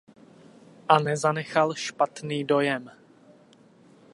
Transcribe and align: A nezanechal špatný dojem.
A 0.87 0.99
nezanechal 1.01 1.73
špatný 1.73 2.43
dojem. 2.43 2.91